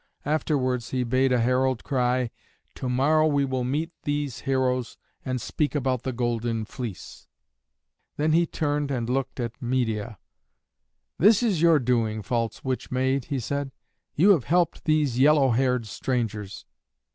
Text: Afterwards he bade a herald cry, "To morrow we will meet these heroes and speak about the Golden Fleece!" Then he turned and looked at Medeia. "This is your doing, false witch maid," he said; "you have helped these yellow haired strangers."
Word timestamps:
Afterwards 0.25 0.89
he 0.89 1.03
bade 1.03 1.31
a 1.31 1.37
herald 1.41 1.83
cry, 1.83 2.31
"To 2.73 2.89
morrow 2.89 3.27
we 3.27 3.45
will 3.45 3.63
meet 3.63 3.91
these 4.01 4.39
heroes 4.39 4.97
and 5.23 5.39
speak 5.39 5.75
about 5.75 6.01
the 6.01 6.11
Golden 6.11 6.65
Fleece!" 6.65 7.27
Then 8.17 8.31
he 8.31 8.47
turned 8.47 8.89
and 8.89 9.07
looked 9.07 9.39
at 9.39 9.61
Medeia. 9.61 10.17
"This 11.19 11.43
is 11.43 11.61
your 11.61 11.77
doing, 11.77 12.23
false 12.23 12.63
witch 12.63 12.89
maid," 12.89 13.25
he 13.25 13.39
said; 13.39 13.71
"you 14.15 14.31
have 14.31 14.45
helped 14.45 14.85
these 14.85 15.19
yellow 15.19 15.51
haired 15.51 15.85
strangers." 15.85 16.65